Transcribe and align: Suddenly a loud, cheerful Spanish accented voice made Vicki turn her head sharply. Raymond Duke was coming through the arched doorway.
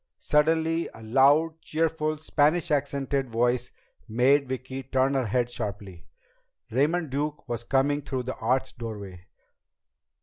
Suddenly 0.17 0.89
a 0.95 1.03
loud, 1.03 1.61
cheerful 1.61 2.17
Spanish 2.17 2.71
accented 2.71 3.29
voice 3.29 3.71
made 4.09 4.49
Vicki 4.49 4.81
turn 4.81 5.13
her 5.13 5.27
head 5.27 5.47
sharply. 5.51 6.07
Raymond 6.71 7.11
Duke 7.11 7.47
was 7.47 7.63
coming 7.63 8.01
through 8.01 8.23
the 8.23 8.37
arched 8.37 8.79
doorway. 8.79 9.27